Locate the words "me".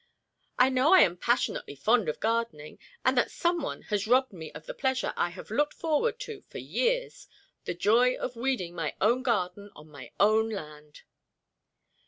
4.33-4.51